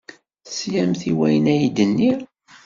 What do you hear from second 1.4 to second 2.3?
ay d-nniɣ?